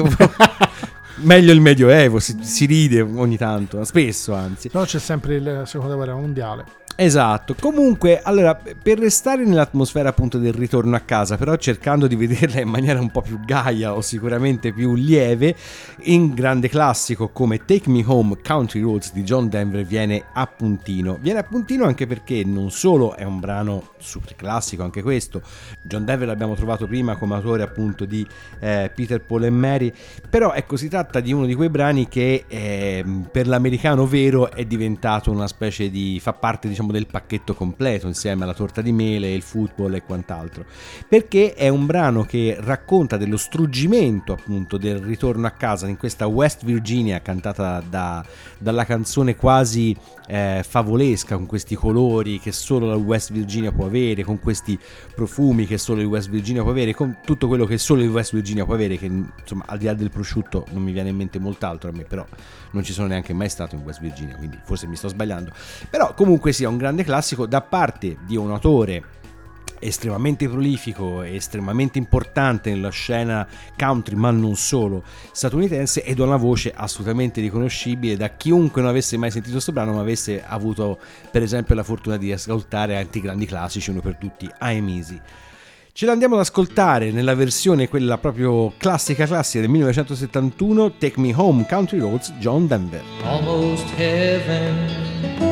[1.17, 4.71] Meglio il Medioevo, si, si ride ogni tanto, spesso anzi.
[4.73, 6.65] No, c'è sempre la seconda guerra mondiale.
[6.95, 7.57] Esatto.
[7.59, 12.69] Comunque, allora, per restare nell'atmosfera appunto del ritorno a casa, però cercando di vederla in
[12.69, 15.57] maniera un po' più gaia o sicuramente più lieve,
[16.03, 21.17] in grande classico come Take Me Home Country Roads di John Denver viene a puntino.
[21.21, 25.41] Viene a puntino anche perché non solo è un brano super classico, anche questo.
[25.81, 28.27] John Denver l'abbiamo trovato prima come autore appunto di
[28.61, 29.93] eh, Peter Paul e Mary,
[30.29, 34.65] però ecco si tratta di uno di quei brani che ehm, per l'americano vero è
[34.67, 39.33] diventato una specie di fa parte diciamo del pacchetto completo insieme alla torta di mele,
[39.33, 40.65] il football e quant'altro,
[41.09, 46.27] perché è un brano che racconta dello struggimento appunto del ritorno a casa in questa
[46.27, 48.25] West Virginia cantata da-
[48.59, 54.25] dalla canzone quasi eh, favolesca con questi colori che solo la West Virginia può avere,
[54.25, 54.79] con questi
[55.15, 58.33] profumi che solo il West Virginia può avere, con tutto quello che solo il West
[58.33, 61.39] Virginia può avere, che insomma al di là del prosciutto non mi viene in mente
[61.39, 62.25] molt'altro a me, però
[62.71, 65.53] non ci sono neanche mai stato in West Virginia, quindi forse mi sto sbagliando.
[65.91, 69.21] Però comunque sia un grande classico da parte di un autore
[69.79, 73.47] estremamente prolifico e estremamente importante nella scena
[73.77, 75.03] country, ma non solo
[75.33, 79.93] statunitense, ed ha una voce assolutamente riconoscibile da chiunque non avesse mai sentito questo brano,
[79.93, 80.99] ma avesse avuto
[81.31, 85.21] per esempio la fortuna di ascoltare anche i grandi classici, uno per tutti, I'm Easy.
[85.95, 91.67] Ce l'andiamo ad ascoltare nella versione quella proprio classica classica del 1971, Take Me Home
[91.69, 93.03] Country Roads, John Denver.
[93.25, 95.52] almost heaven,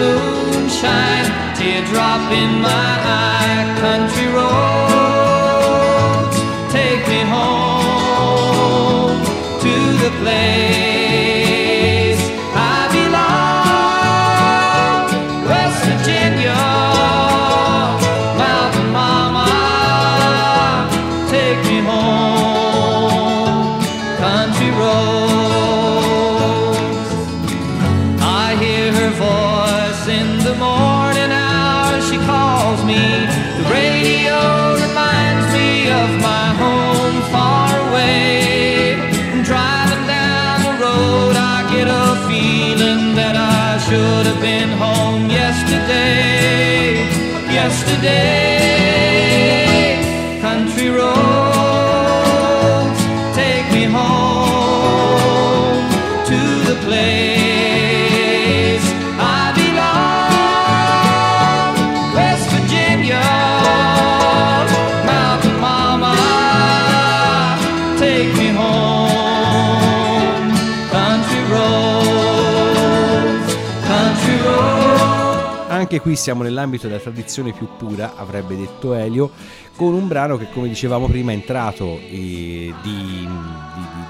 [0.00, 5.48] moonshine, teardrop in my eye, country roads,
[6.72, 9.18] take me home
[9.64, 10.77] to the place
[75.90, 79.30] Anche qui siamo nell'ambito della tradizione più pura, avrebbe detto Elio,
[79.74, 83.26] con un brano che come dicevamo prima è entrato eh, di, di-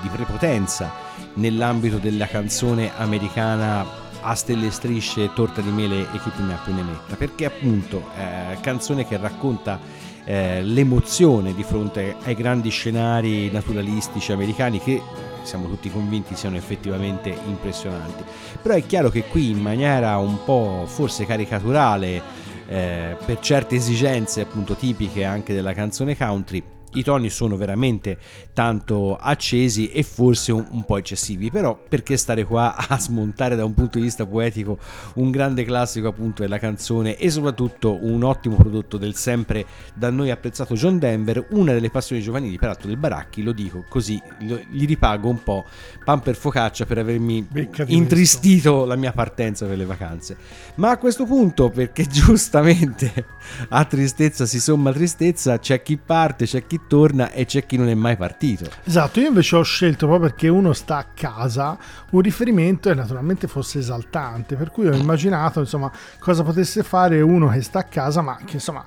[0.02, 0.92] di- prepotenza
[1.34, 3.86] nell'ambito della canzone americana
[4.22, 7.44] a stelle strisce, torta di mele e chi più ne ha più ne metta, perché
[7.44, 9.78] appunto eh, canzone che racconta
[10.24, 15.00] eh, l'emozione di fronte ai grandi scenari naturalistici americani che
[15.42, 18.24] siamo tutti convinti siano effettivamente impressionanti.
[18.60, 22.22] Però è chiaro che qui in maniera un po' forse caricaturale,
[22.68, 26.62] eh, per certe esigenze appunto tipiche anche della canzone country,
[26.94, 28.18] i toni sono veramente
[28.52, 33.64] tanto accesi e forse un, un po' eccessivi, però perché stare qua a smontare da
[33.64, 34.78] un punto di vista poetico
[35.14, 40.30] un grande classico appunto della canzone e soprattutto un ottimo prodotto del sempre da noi
[40.30, 44.86] apprezzato John Denver, una delle passioni giovanili peraltro del Baracchi, lo dico così, lo- gli
[44.86, 45.64] ripago un po'
[46.04, 50.36] pan per focaccia per avermi Beccati intristito la mia partenza per le vacanze.
[50.76, 53.26] Ma a questo punto, perché giustamente
[53.68, 57.88] a tristezza si somma tristezza, c'è chi parte, c'è chi torna e c'è chi non
[57.88, 58.70] è mai partito.
[58.84, 61.76] Esatto, io invece ho scelto proprio perché uno sta a casa
[62.10, 67.48] un riferimento e naturalmente fosse esaltante, per cui ho immaginato insomma cosa potesse fare uno
[67.48, 68.84] che sta a casa ma che insomma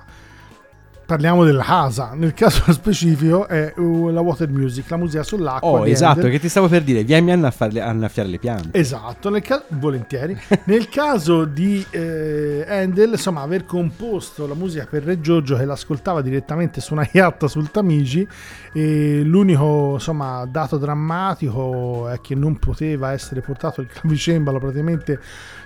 [1.04, 5.68] parliamo della casa, nel caso specifico è uh, la water music, la musica sull'acqua.
[5.68, 6.32] Oh, esatto, Handel.
[6.32, 8.78] che ti stavo per dire, vieni a annaffiare le piante.
[8.78, 10.38] Esatto, nel ca- volentieri.
[10.64, 16.22] Nel caso di eh, Handel, insomma, aver composto la musica per Re Giorgio che l'ascoltava
[16.22, 18.26] direttamente su una yatta sul Tamigi,
[18.72, 25.20] e l'unico insomma, dato drammatico è che non poteva essere portato il clavicembalo praticamente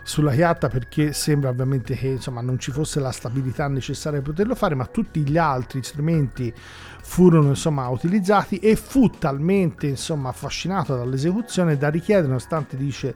[0.06, 4.54] sulla yatta perché sembra ovviamente che insomma, non ci fosse la stabilità necessaria per poterlo
[4.54, 6.54] fare, ma tutti gli altri strumenti
[7.02, 13.14] furono insomma utilizzati e fu talmente insomma affascinato dall'esecuzione da richiedere nonostante dice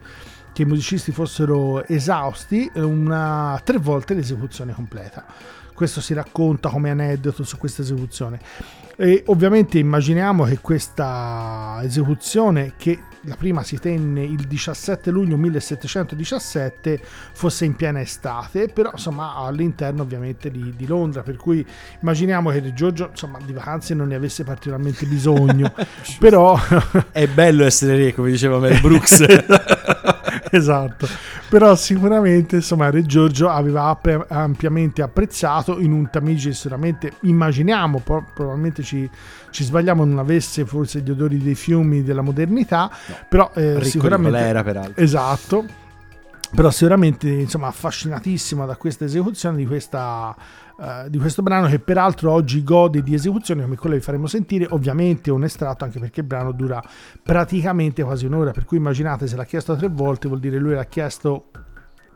[0.53, 5.25] che i musicisti fossero esausti una, tre volte l'esecuzione completa.
[5.73, 8.41] Questo si racconta come aneddoto su questa esecuzione.
[8.97, 17.01] E ovviamente immaginiamo che questa esecuzione che la prima si tenne il 17 luglio 1717
[17.33, 21.65] fosse in piena estate però insomma all'interno ovviamente di, di Londra per cui
[22.01, 25.73] immaginiamo che Giorgio insomma di vacanze non ne avesse particolarmente bisogno
[26.19, 26.59] però
[27.13, 30.09] È bello essere re, come diceva Mel Brooks.
[30.57, 31.07] esatto.
[31.49, 38.25] Però sicuramente insomma Re Giorgio aveva app- ampiamente apprezzato in un Tamigi sicuramente immaginiamo po-
[38.35, 39.09] probabilmente ci,
[39.51, 42.91] ci sbagliamo non avesse forse gli odori dei fiumi della modernità
[43.29, 45.03] però eh, sicuramente colera, peraltro.
[45.03, 45.65] esatto.
[46.53, 50.35] Però sicuramente insomma affascinatissimo da questa esecuzione di questa
[50.81, 54.67] eh, di questo brano che peraltro oggi gode di esecuzioni come quella che faremo sentire
[54.71, 56.83] ovviamente un estratto anche perché il brano dura
[57.23, 60.87] praticamente quasi un'ora per cui immaginate se l'ha chiesto tre volte vuol dire lui l'ha
[60.87, 61.51] chiesto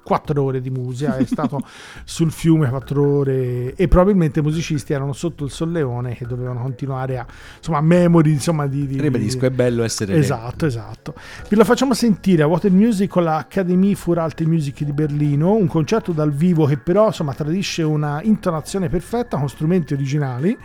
[0.04, 1.60] quattro ore di musica è stato
[2.04, 7.18] sul fiume quattro ore e probabilmente i musicisti erano sotto il solleone che dovevano continuare
[7.18, 7.26] a
[7.56, 10.18] insomma memory insomma di, di Ribadisco, è bello essere re.
[10.20, 11.14] Esatto, esatto.
[11.48, 15.66] Vi lo facciamo sentire a Water Music con l'Académie für Alte Music di Berlino, un
[15.66, 20.56] concerto dal vivo che però insomma tradisce una intonazione perfetta con strumenti originali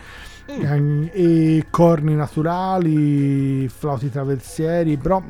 [1.12, 5.22] e corni naturali, flauti traversieri, però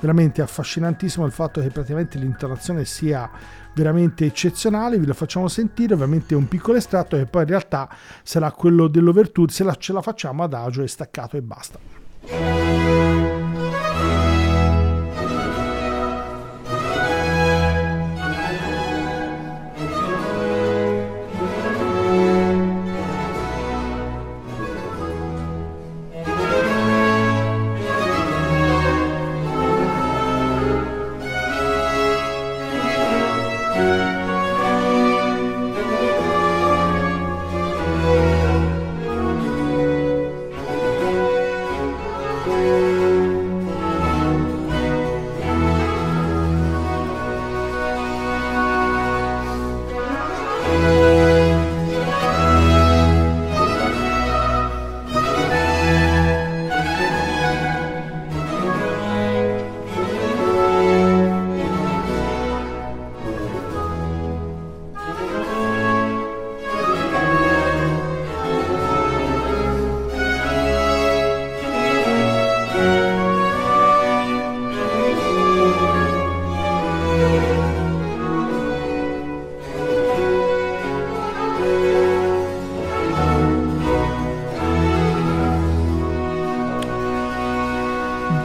[0.00, 3.30] veramente affascinantissimo il fatto che praticamente l'intonazione sia
[3.74, 7.88] veramente eccezionale, vi lo facciamo sentire, ovviamente un piccolo estratto che poi in realtà
[8.22, 13.42] sarà quello dell'overture, se la, ce la facciamo ad agio e staccato e basta.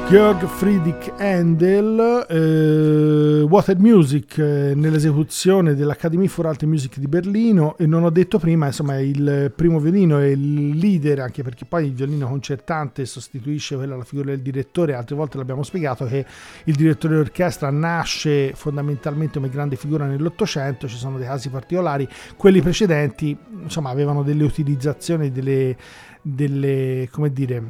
[0.10, 7.78] Georg Friedrich Handel, eh, Water Music eh, nell'esecuzione dell'Academy for Alte Music di Berlino.
[7.78, 11.86] E non ho detto prima, insomma il primo violino è il leader anche perché poi
[11.86, 16.26] il violino concertante sostituisce quella la figura del direttore, altre volte l'abbiamo spiegato che
[16.64, 22.64] il direttore d'orchestra nasce fondamentalmente come grande figura nell'Ottocento, ci sono dei casi particolari, quelli
[22.64, 25.78] precedenti insomma avevano delle utilizzazioni, delle,
[26.24, 27.64] delle come dire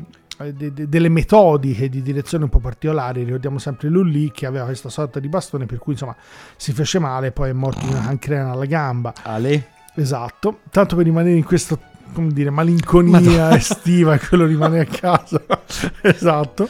[0.54, 3.24] de- de- delle metodiche di direzione un po' particolari.
[3.24, 6.16] Ricordiamo sempre Lully che aveva questa sorta di bastone per cui insomma
[6.56, 9.14] si fece male, poi è morto di una cancrena alla gamba.
[9.24, 9.72] Ale?
[9.96, 11.80] Esatto, tanto per rimanere in questo
[12.14, 13.56] come dire malinconia Madonna.
[13.56, 15.42] estiva e quello rimane a casa.
[16.02, 16.70] esatto.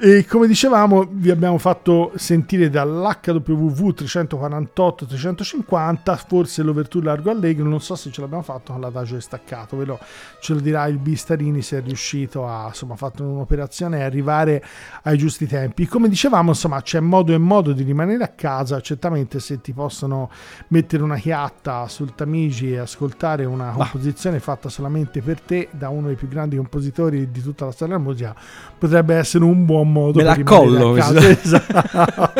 [0.00, 7.96] E come dicevamo, vi abbiamo fatto sentire dall'HWV 348-350, forse l'Overture Largo Allegro, non so
[7.96, 9.98] se ce l'abbiamo fatto con l'adagio staccato, ve lo,
[10.38, 14.64] ce lo dirà il Bistarini se è riuscito a, insomma, fatto un'operazione e arrivare
[15.02, 15.88] ai giusti tempi.
[15.88, 20.30] Come dicevamo, insomma, c'è modo e modo di rimanere a casa, certamente se ti possono
[20.68, 26.06] mettere una chiatta sul Tamigi e ascoltare una composizione fatta solamente per te da uno
[26.06, 28.32] dei più grandi compositori di tutta la storia della musica,
[28.78, 30.96] potrebbe essere un buon modo Me la collo.
[30.98, 32.32] Esatto.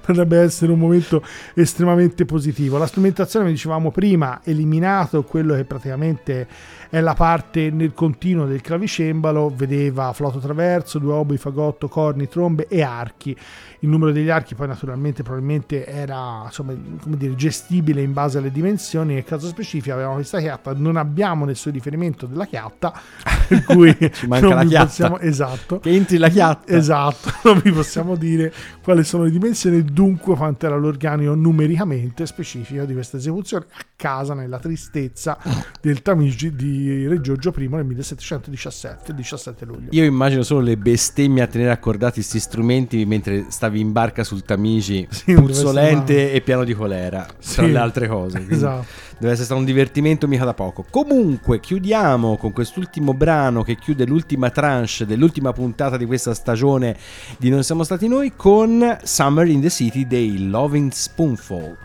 [0.00, 1.22] potrebbe essere un momento
[1.54, 2.78] estremamente positivo.
[2.78, 6.46] La strumentazione, come dicevamo prima, eliminato quello che praticamente
[6.90, 12.66] è la parte nel continuo del clavicembalo, vedeva flauto traverso, due oboi, fagotto, corni, trombe
[12.68, 13.36] e archi.
[13.80, 18.50] Il numero degli archi poi naturalmente probabilmente era insomma, come dire, gestibile in base alle
[18.50, 19.14] dimensioni.
[19.14, 22.92] Nel caso specifico avevamo questa chiatta, non abbiamo nessun riferimento della chiatta,
[23.48, 24.84] per cui Ci manca la chiatta.
[24.86, 25.78] possiamo- esatto.
[25.80, 26.72] Che entri la chiatta.
[26.74, 28.52] Esatto, non vi possiamo dire
[28.82, 34.34] quali sono le dimensioni, dunque quanto era l'organico numericamente specifico di questa esecuzione a casa
[34.34, 35.38] nella tristezza
[35.80, 39.88] del Tamigi di Re Giorgio I nel 1717, 17 luglio.
[39.90, 44.42] Io immagino solo le bestemmie a tenere accordati questi strumenti mentre stavi in barca sul
[44.42, 47.70] Tamigi, Sì, puzzolente e pieno di colera, tra Sì.
[47.70, 48.44] le altre cose.
[48.48, 48.86] Esatto.
[49.18, 50.84] Deve essere stato un divertimento mica da poco.
[50.88, 56.96] Comunque, chiudiamo con quest'ultimo brano che chiude l'ultima tranche dell'ultima puntata di questa stagione
[57.36, 61.76] di Non siamo stati noi con Summer in the City dei Loving Spoonful.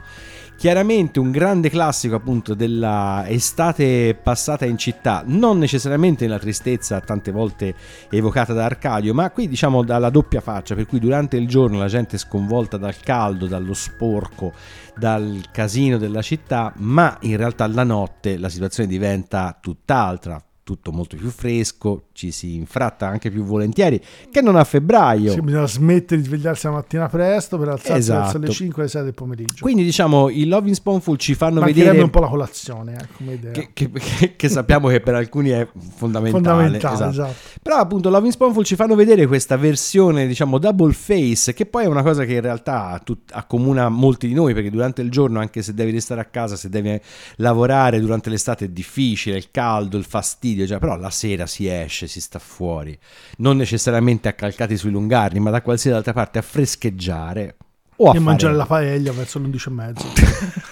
[0.63, 7.31] Chiaramente un grande classico appunto della estate passata in città, non necessariamente nella tristezza tante
[7.31, 7.75] volte
[8.09, 11.87] evocata da Arcadio, ma qui diciamo dalla doppia faccia, per cui durante il giorno la
[11.87, 14.53] gente è sconvolta dal caldo, dallo sporco,
[14.95, 21.15] dal casino della città, ma in realtà la notte la situazione diventa tutt'altra, tutto molto
[21.17, 24.01] più fresco, ci si infratta anche più volentieri
[24.31, 25.31] che non a febbraio.
[25.31, 28.21] Sì, bisogna smettere di svegliarsi la mattina presto per alzarsi Esatto.
[28.21, 29.55] verso le 5 alle 6 del pomeriggio.
[29.63, 33.51] Quindi diciamo i Loving Spoonful ci fanno vedere un po' la colazione, eh, come idea.
[33.51, 36.43] che, che- che- che sappiamo che per alcuni è fondamentale.
[36.43, 37.09] Fondamentale, esatto.
[37.09, 37.33] esatto.
[37.61, 41.87] Però appunto Loving Spoonful ci fanno vedere questa versione diciamo double face che poi è
[41.87, 45.61] una cosa che in realtà tut- accomuna molti di noi perché durante il giorno anche
[45.61, 46.99] se devi restare a casa, se devi
[47.37, 52.07] lavorare durante l'estate è difficile, il caldo, il fastidio, cioè, però la sera si esce,
[52.07, 52.97] si sta fuori,
[53.37, 57.55] non necessariamente accalcati sui lungarni ma da qualsiasi altra parte a frescheggiare
[57.97, 60.05] o a e fare mangiare la paella verso le 11 e mezzo.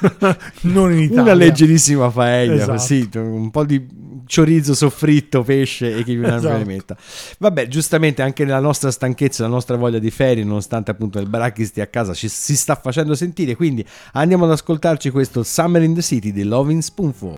[0.61, 1.21] non in Italia.
[1.21, 2.71] una leggerissima paella, Esatto.
[2.71, 3.85] così, un po' di
[4.27, 6.65] chorizo soffritto, pesce e chi più più ne Esatto.
[6.65, 6.97] metta.
[7.39, 11.65] Vabbè, giustamente anche nella nostra stanchezza, la nostra voglia di ferie, nonostante appunto il baracchi
[11.65, 15.93] stia a casa, ci, si sta facendo sentire, quindi andiamo ad ascoltarci questo Summer in
[15.93, 17.37] the City di Loving Spoonful.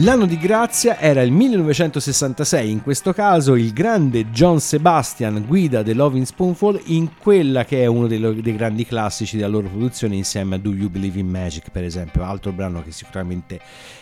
[0.00, 5.94] L'anno di grazia era il 1966, in questo caso il grande John Sebastian guida The
[5.94, 10.14] Loving Spoonful in quella che è uno dei, lo- dei grandi classici della loro produzione
[10.14, 13.58] insieme a Do You Believe in Magic per esempio, altro brano che sicuramente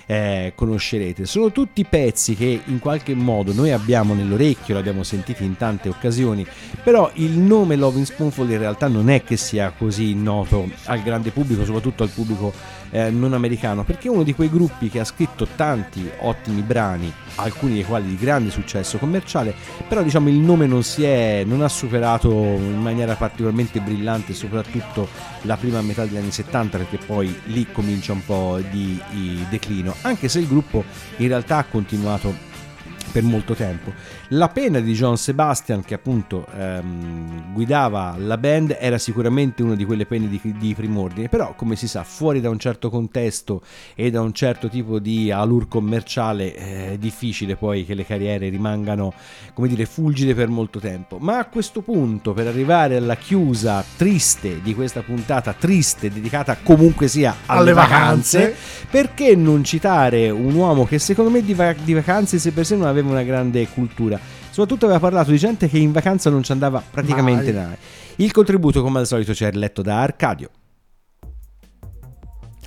[0.07, 1.26] eh, conoscerete.
[1.26, 6.45] Sono tutti pezzi che in qualche modo noi abbiamo nell'orecchio, l'abbiamo sentito in tante occasioni,
[6.82, 11.30] però il nome Loving Spoonful in realtà non è che sia così noto al grande
[11.30, 15.05] pubblico, soprattutto al pubblico eh, non americano, perché è uno di quei gruppi che ha
[15.05, 19.53] scritto tanti ottimi brani, alcuni dei quali di grande successo commerciale,
[19.88, 25.09] però diciamo il nome non si è, non ha superato in maniera particolarmente brillante soprattutto
[25.42, 29.97] la prima metà degli anni 70 perché poi lì comincia un po' di, di declino,
[30.03, 30.84] anche se il gruppo
[31.16, 32.53] in realtà ha continuato
[33.11, 33.92] per molto tempo.
[34.35, 39.85] La pena di John Sebastian, che appunto ehm, guidava la band, era sicuramente una di
[39.85, 43.62] quelle pene di, di primordine, però come si sa, fuori da un certo contesto
[43.95, 49.12] e da un certo tipo di allure commerciale è difficile poi che le carriere rimangano,
[49.53, 51.18] come dire, fulgide per molto tempo.
[51.20, 57.07] Ma a questo punto, per arrivare alla chiusa triste di questa puntata, triste, dedicata comunque
[57.07, 58.87] sia alle, Alle vacanze, vacanze.
[58.91, 62.74] perché non citare un uomo che secondo me di, va- di vacanze se per sé
[62.74, 64.22] non aveva una grande cultura?
[64.55, 67.77] Soprattutto aveva parlato di gente che in vacanza non ci andava praticamente Mai.
[68.19, 70.49] Il contributo, come al solito, c'è letto da Arcadio.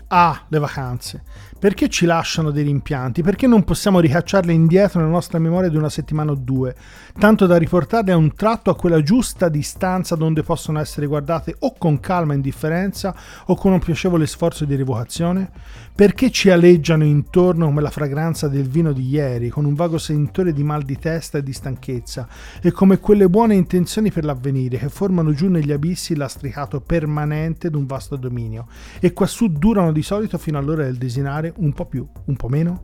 [0.08, 1.24] Ah, le vacanze.
[1.60, 3.24] Perché ci lasciano dei rimpianti?
[3.24, 6.76] Perché non possiamo ricacciarle indietro nella nostra memoria di una settimana o due,
[7.18, 11.74] tanto da riportarle a un tratto a quella giusta distanza donde possono essere guardate o
[11.76, 15.50] con calma indifferenza o con un piacevole sforzo di rievocazione?
[15.96, 20.54] Perché ci aleggiano intorno come la fragranza del vino di ieri, con un vago sentore
[20.54, 22.28] di mal di testa e di stanchezza,
[22.62, 27.72] e come quelle buone intenzioni per l'avvenire che formano giù negli abissi il lastricato permanente
[27.72, 28.68] d'un vasto dominio,
[29.00, 32.84] e quassù durano di solito fino all'ora del desinare un po' più, un po' meno?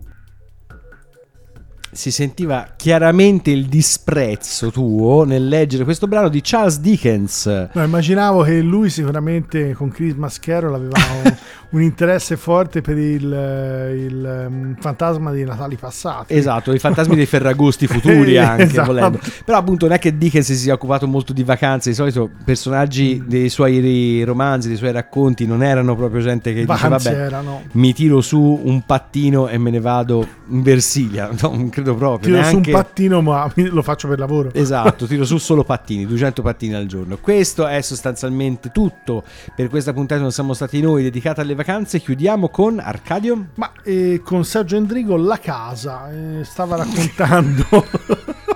[1.94, 7.70] Si sentiva chiaramente il disprezzo tuo nel leggere questo brano di Charles Dickens.
[7.72, 11.36] No, immaginavo che lui sicuramente con Christmas Carol aveva un,
[11.70, 16.34] un interesse forte per il, il, um, fantasma dei Natali passati.
[16.34, 18.88] Esatto, i fantasmi dei Ferragosti futuri anche, esatto.
[18.88, 19.20] volendo.
[19.46, 23.24] Però appunto non è che Dickens si sia occupato molto di vacanze, di solito personaggi
[23.26, 27.62] dei suoi romanzi, dei suoi racconti non erano proprio gente che dice Vacanze vabbè, erano.
[27.74, 31.52] mi tiro su un pattino e me ne vado in Versilia, no,
[31.84, 32.32] credo proprio.
[32.32, 34.52] Tiro su un neanche- pattino, ma lo faccio per lavoro.
[34.54, 37.18] Esatto, tiro su solo pattini, 200 pattini al giorno.
[37.18, 39.24] Questo è sostanzialmente tutto
[39.56, 40.22] per questa puntata.
[40.22, 42.00] Non siamo stati noi dedicata alle vacanze.
[42.00, 43.48] Chiudiamo con Arcadio.
[43.56, 47.66] Ma eh, con Sergio Endrigo la casa eh, stava raccontando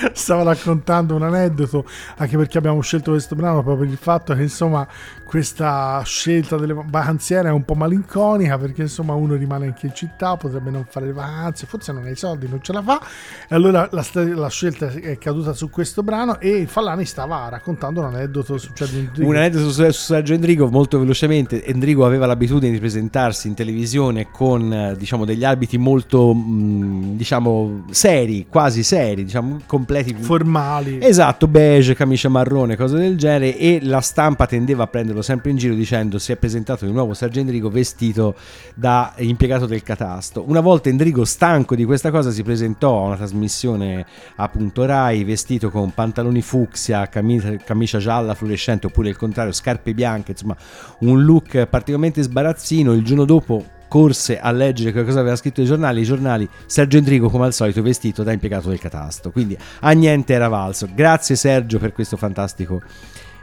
[0.12, 1.84] stava raccontando un aneddoto
[2.16, 4.86] anche perché abbiamo scelto questo brano proprio per il fatto che insomma
[5.30, 10.36] questa scelta delle vacanziere è un po' malinconica perché insomma uno rimane anche in città
[10.36, 13.00] potrebbe non fare le vacanze forse non ha i soldi non ce la fa
[13.48, 18.06] e allora la, la scelta è caduta su questo brano e Fallani stava raccontando un
[18.06, 21.64] aneddoto su Sergio Endrigo Un aneddoto su, su Sergio Endrigo molto velocemente.
[21.64, 28.46] Endrigo aveva l'abitudine di presentarsi in televisione con diciamo degli abiti molto mh, diciamo seri,
[28.48, 30.12] quasi seri, diciamo completi.
[30.14, 35.50] formali Esatto, beige, camicia marrone, cose del genere e la stampa tendeva a prenderlo sempre
[35.50, 38.34] in giro dicendo si è presentato di nuovo Sergio Endrigo vestito
[38.74, 40.44] da impiegato del catasto.
[40.46, 44.06] Una volta Endrigo stanco di questa cosa si presentò a una trasmissione
[44.36, 50.32] appunto Rai vestito con pantaloni fucsia, camicia, camicia gialla fluorescente oppure il contrario scarpe bianche,
[50.32, 50.56] insomma
[51.00, 52.92] un look particolarmente sbarazzino.
[52.92, 56.98] Il giorno dopo corse a leggere che cosa aveva scritto i giornali, i giornali Sergio
[56.98, 60.88] Endrigo come al solito vestito da impiegato del catasto, quindi a niente era valso.
[60.94, 62.80] Grazie Sergio per questo fantastico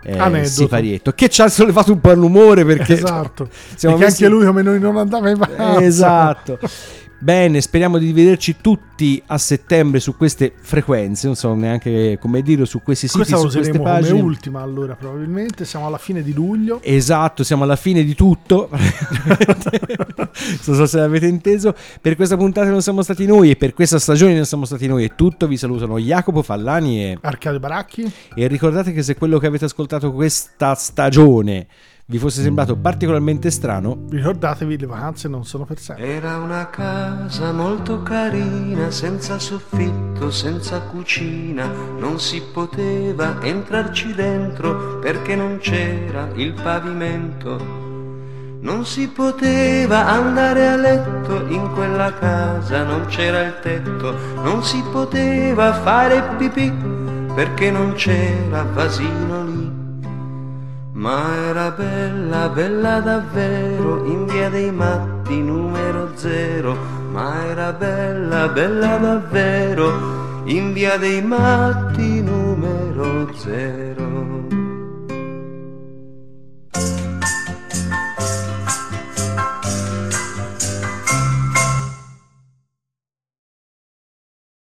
[0.04, 3.50] eh, siparietto che ci ha sollevato un po' l'umore perché esatto.
[3.76, 5.82] siamo perché messi- anche lui come noi non andava in vacanza.
[5.82, 6.60] Esatto.
[7.20, 12.64] Bene, speriamo di vederci tutti a settembre su queste frequenze, non so neanche come dirlo,
[12.64, 14.22] su questi siti, Questa su queste useremo come pagine.
[14.22, 16.80] ultima allora probabilmente, siamo alla fine di luglio.
[16.84, 18.70] Esatto, siamo alla fine di tutto.
[18.72, 21.74] non so se l'avete inteso.
[22.00, 25.06] Per questa puntata non siamo stati noi e per questa stagione non siamo stati noi.
[25.06, 25.48] È tutto.
[25.48, 30.14] Vi salutano Jacopo Fallani e, Arcadio Baracchi, e ricordate che se quello che avete ascoltato
[30.14, 31.66] questa stagione
[32.10, 36.06] vi fosse sembrato particolarmente strano, ricordatevi le vacanze non sono per sempre.
[36.06, 41.66] Era una casa molto carina, senza soffitto, senza cucina,
[42.00, 47.86] non si poteva entrarci dentro perché non c'era il pavimento.
[48.62, 54.82] Non si poteva andare a letto in quella casa, non c'era il tetto, non si
[54.94, 56.72] poteva fare pipì
[57.36, 59.67] perché non c'era vasino lì.
[60.98, 66.76] Ma era bella, bella davvero, in via dei matti numero zero.
[67.12, 74.48] Ma era bella, bella davvero, in via dei matti numero zero.